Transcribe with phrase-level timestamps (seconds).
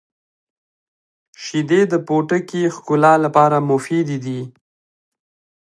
[1.43, 4.41] •شیدې د پوټکي ښکلا لپاره مفیدې دي.